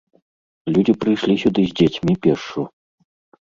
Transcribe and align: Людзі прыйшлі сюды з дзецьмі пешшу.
Людзі 0.73 0.95
прыйшлі 1.03 1.35
сюды 1.43 1.61
з 1.67 1.71
дзецьмі 1.81 2.13
пешшу. 2.25 2.61